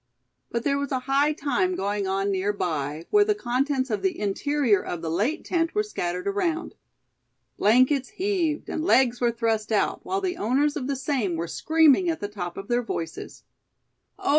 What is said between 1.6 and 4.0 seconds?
going on near by, where the contents